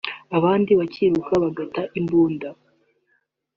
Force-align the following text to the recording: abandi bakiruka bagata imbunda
abandi 0.37 0.71
bakiruka 0.79 1.33
bagata 1.43 1.81
imbunda 1.99 2.47